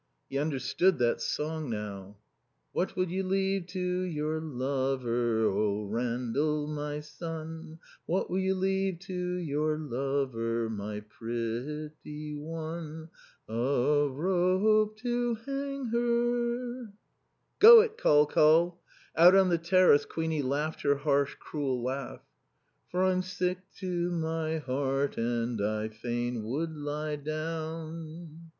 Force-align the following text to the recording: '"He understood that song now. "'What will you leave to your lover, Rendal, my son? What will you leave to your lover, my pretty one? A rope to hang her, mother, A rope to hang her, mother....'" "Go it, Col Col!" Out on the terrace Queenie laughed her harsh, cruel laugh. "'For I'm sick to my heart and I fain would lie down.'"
'"He 0.31 0.39
understood 0.39 0.97
that 0.97 1.21
song 1.21 1.69
now. 1.69 2.17
"'What 2.71 2.95
will 2.95 3.07
you 3.09 3.21
leave 3.21 3.67
to 3.67 3.79
your 4.01 4.39
lover, 4.41 5.47
Rendal, 5.87 6.65
my 6.67 7.01
son? 7.01 7.77
What 8.07 8.27
will 8.27 8.39
you 8.39 8.55
leave 8.55 8.97
to 9.01 9.13
your 9.13 9.77
lover, 9.77 10.71
my 10.71 11.01
pretty 11.01 12.33
one? 12.33 13.11
A 13.47 13.53
rope 14.09 14.97
to 15.01 15.35
hang 15.35 15.45
her, 15.45 15.51
mother, 15.51 15.51
A 15.51 15.51
rope 15.51 15.51
to 15.51 15.51
hang 15.51 15.85
her, 15.93 16.79
mother....'" 16.85 16.93
"Go 17.59 17.81
it, 17.81 17.95
Col 17.99 18.25
Col!" 18.25 18.81
Out 19.15 19.35
on 19.35 19.49
the 19.49 19.59
terrace 19.59 20.05
Queenie 20.05 20.41
laughed 20.41 20.81
her 20.81 20.95
harsh, 20.95 21.35
cruel 21.39 21.83
laugh. 21.83 22.21
"'For 22.89 23.03
I'm 23.03 23.21
sick 23.21 23.59
to 23.77 24.09
my 24.09 24.57
heart 24.57 25.17
and 25.19 25.61
I 25.63 25.89
fain 25.89 26.41
would 26.41 26.75
lie 26.75 27.17
down.'" 27.17 28.49